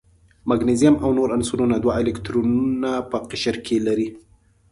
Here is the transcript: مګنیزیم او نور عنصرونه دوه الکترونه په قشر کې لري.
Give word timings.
مګنیزیم 0.49 0.95
او 1.03 1.09
نور 1.17 1.29
عنصرونه 1.35 1.75
دوه 1.83 1.93
الکترونه 2.01 2.91
په 3.09 3.17
قشر 3.31 3.55
کې 3.65 3.75
لري. 3.87 4.07